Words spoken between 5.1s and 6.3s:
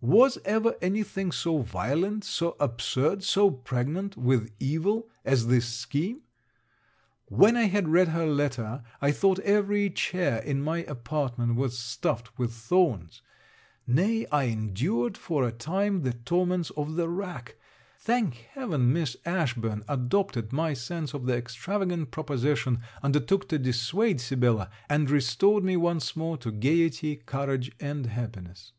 at this scheme?